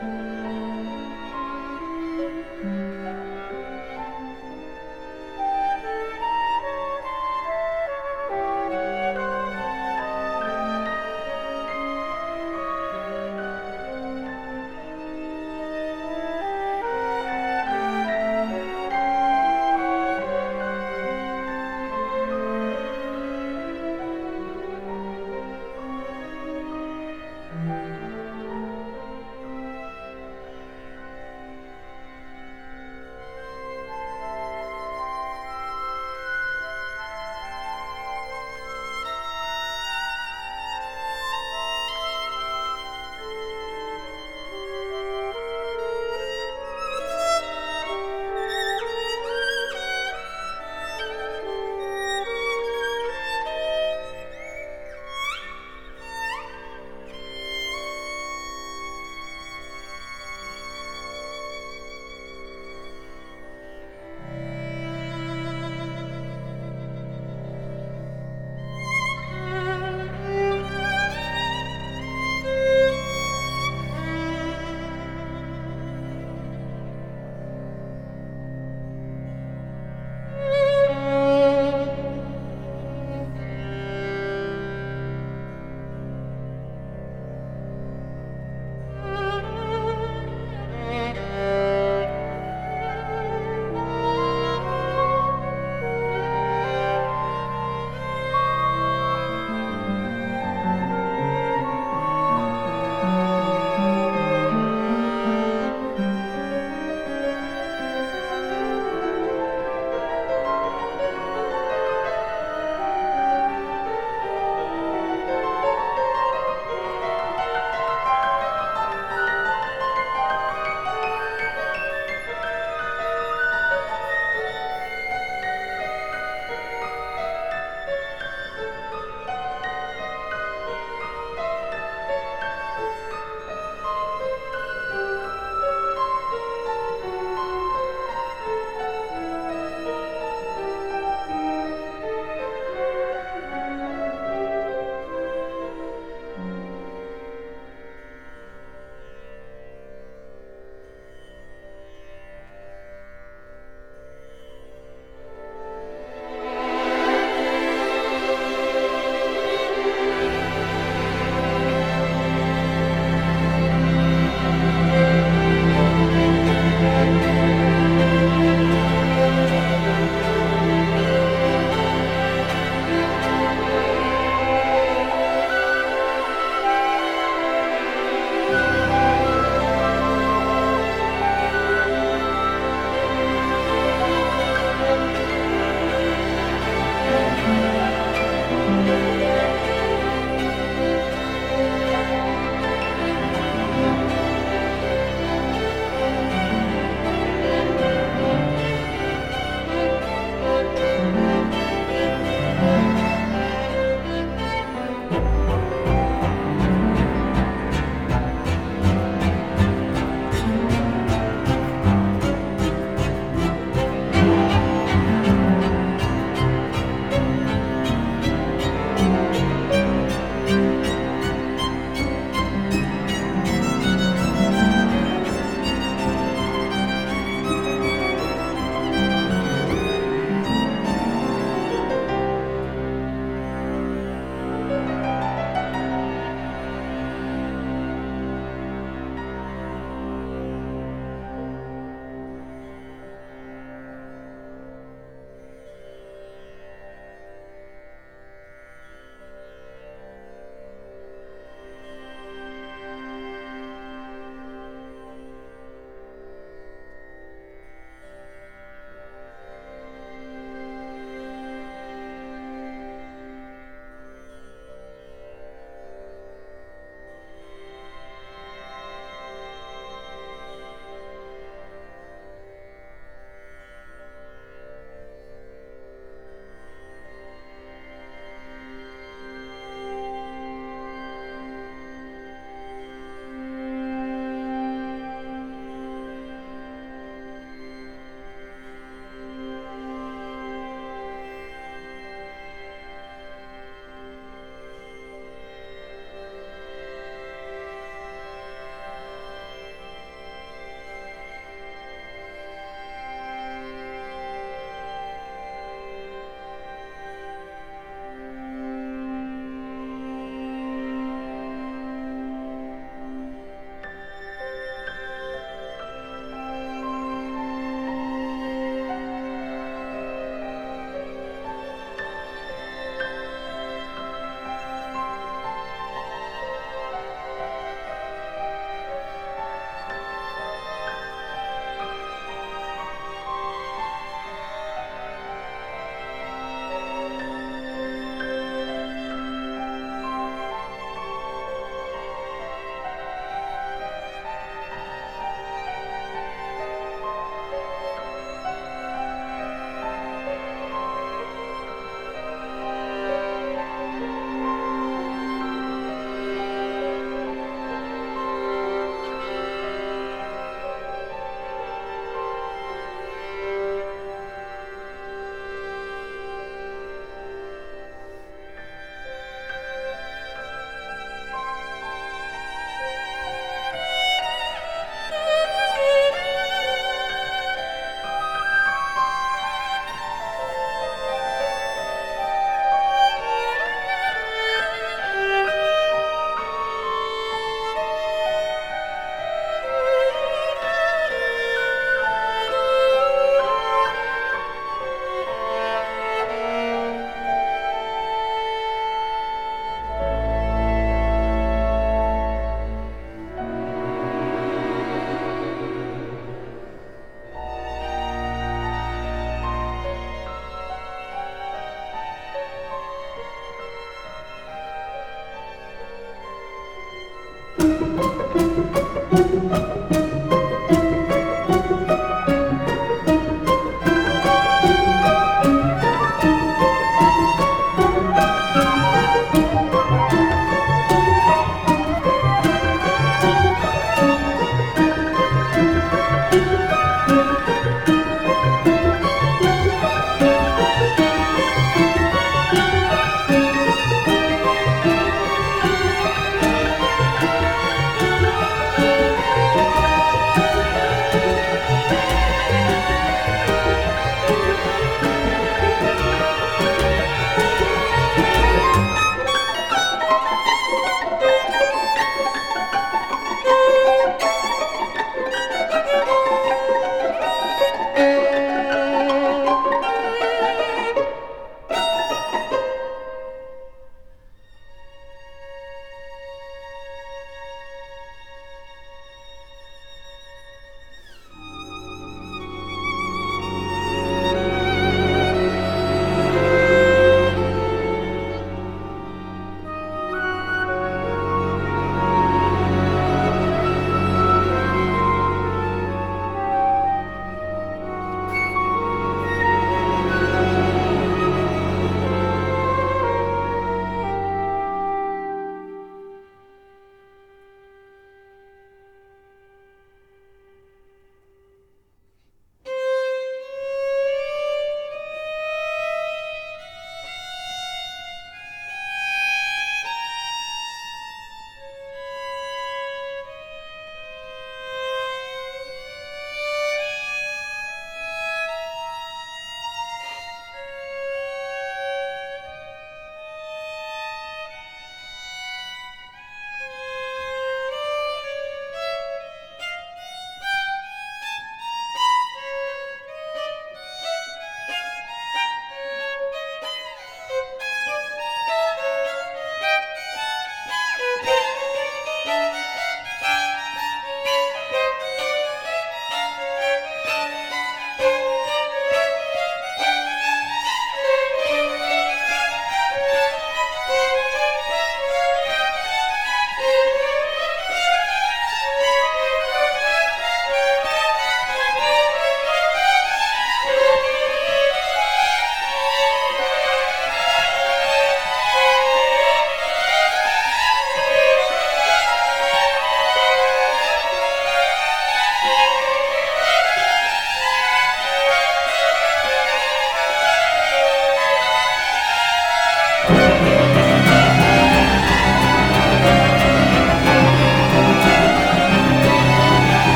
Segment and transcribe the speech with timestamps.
[0.00, 0.39] Bye.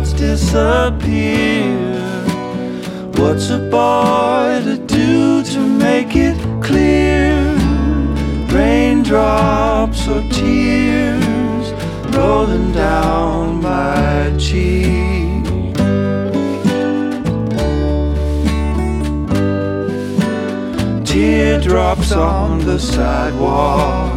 [0.00, 1.76] Clouds disappear?
[3.16, 7.34] What's a boy to do to make it clear?
[8.48, 11.72] Raindrops or tears
[12.14, 15.44] rolling down my cheek.
[21.04, 24.09] Teardrops on the sidewalk.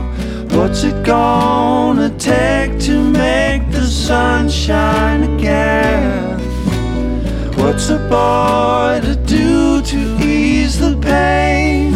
[0.55, 6.39] What's it gonna take to make the sun shine again?
[7.57, 11.93] What's a boy to do to ease the pain?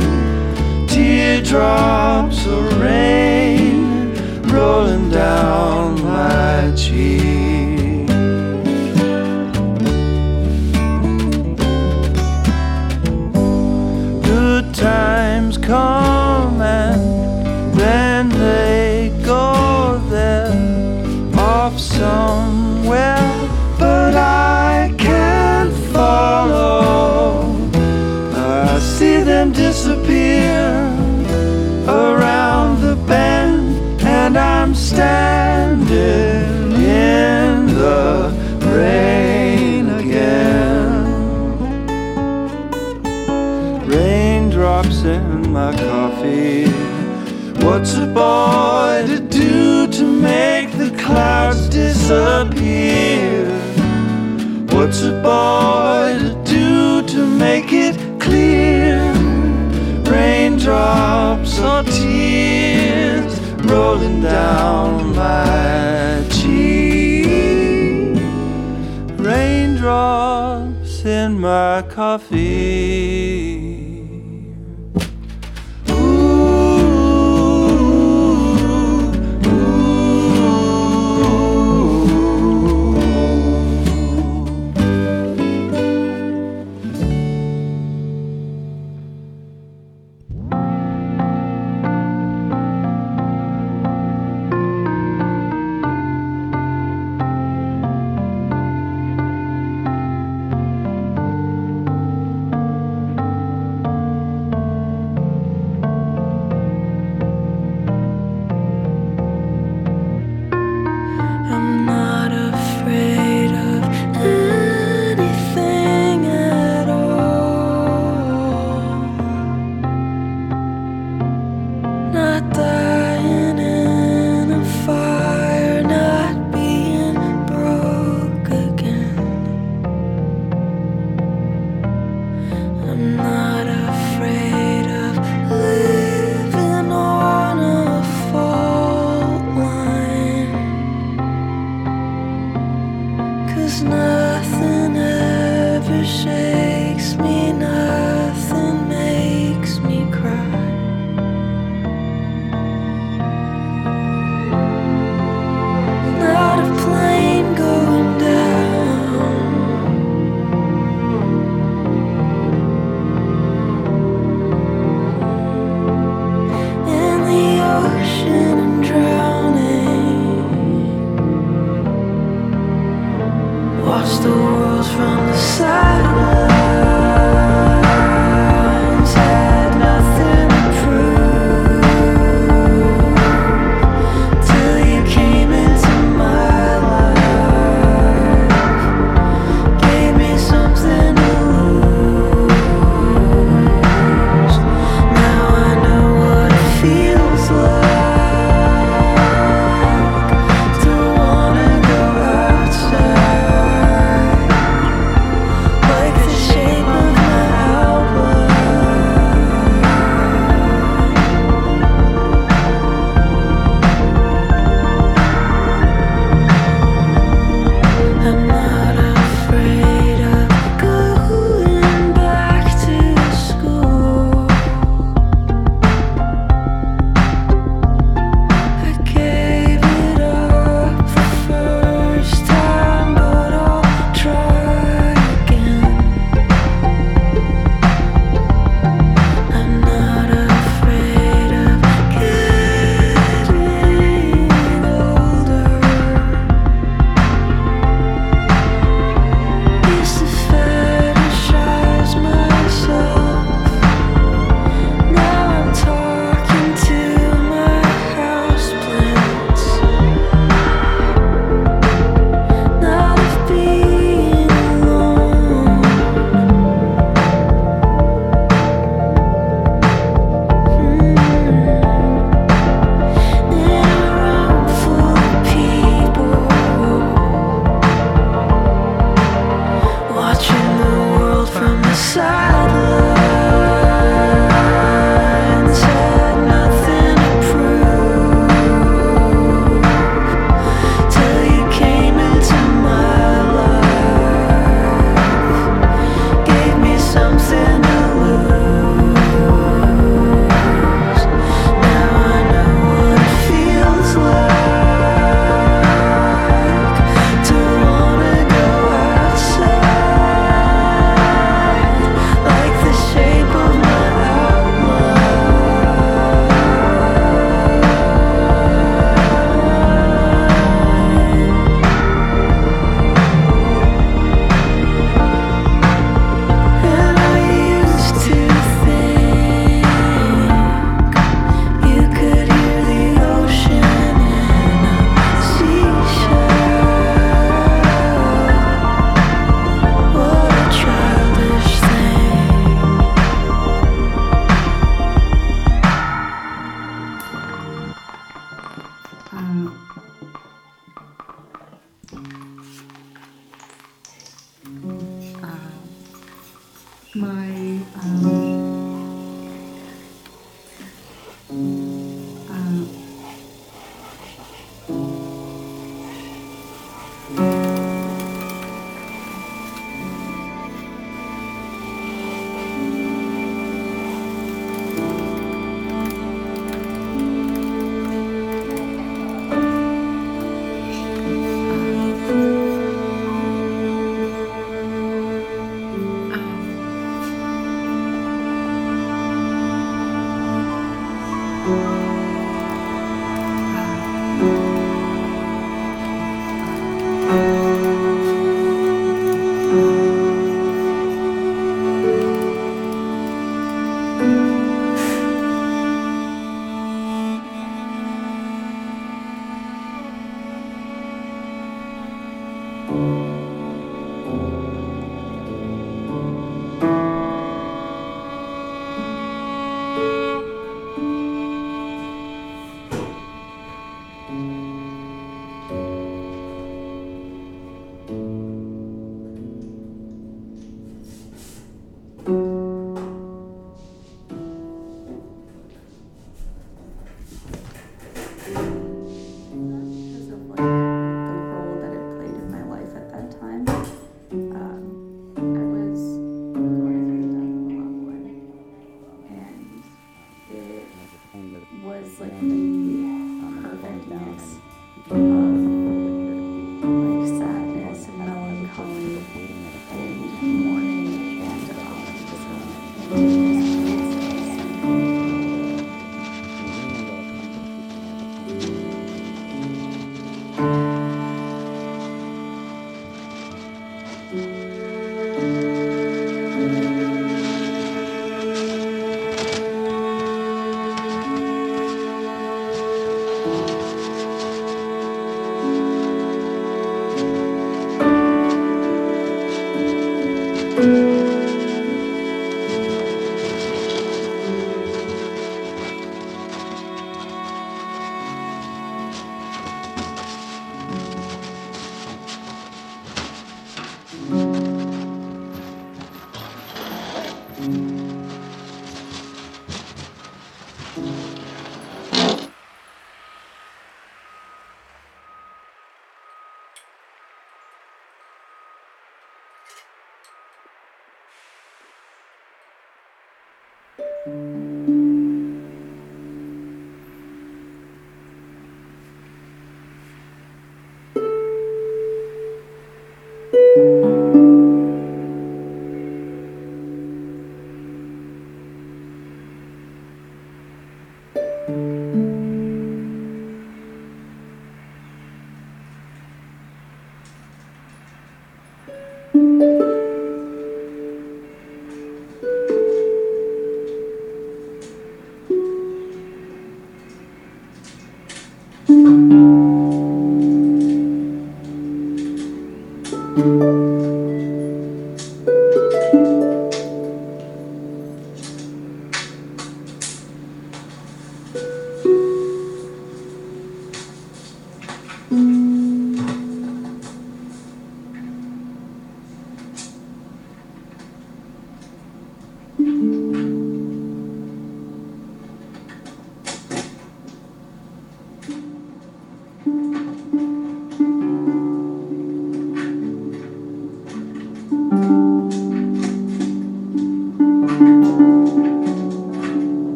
[0.88, 4.16] Teardrops of rain
[4.48, 8.08] rolling down my cheek.
[14.24, 16.07] Good times come
[48.18, 53.46] boy to do to make the clouds disappear?
[54.74, 58.98] What's a boy to do to make it clear?
[60.12, 63.34] Raindrops or tears
[63.72, 68.18] rolling down my cheek.
[69.30, 73.57] Raindrops in my coffee.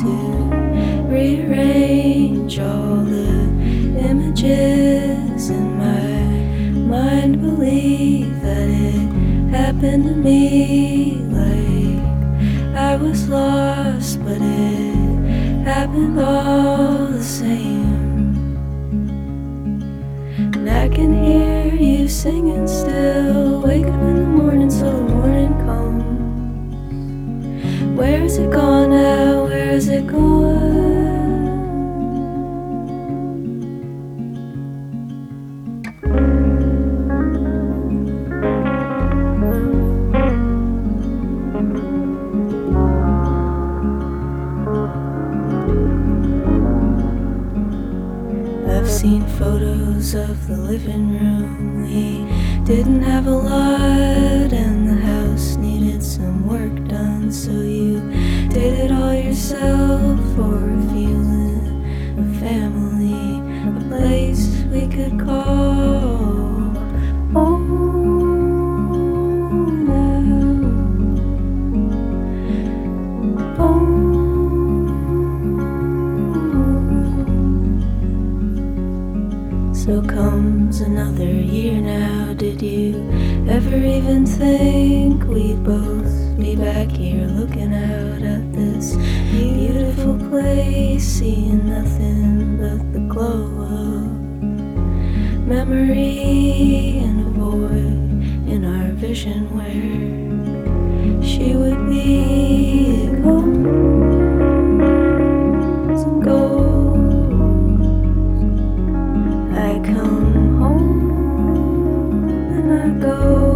[0.00, 0.12] To
[1.08, 3.30] rearrange all the
[4.10, 6.12] images in my
[6.96, 7.40] mind?
[7.40, 9.08] Believe that it
[9.50, 12.02] happened to me like
[12.76, 18.36] I was lost, but it happened all the same.
[20.54, 24.17] And I can hear you singing still, wake up
[27.98, 29.46] Where is it gone now?
[29.46, 30.68] Where is it gone?
[48.70, 51.82] I've seen photos of the living room.
[51.82, 57.32] We didn't have a lot, and the house needed some work done.
[57.32, 57.87] So you
[80.78, 82.34] comes another year now.
[82.34, 82.94] Did you
[83.48, 88.96] ever even think we'd both be back here looking out at this
[89.30, 94.06] beautiful place, seeing nothing but the glow of
[95.46, 100.27] memory and a void in our vision where
[112.86, 113.47] go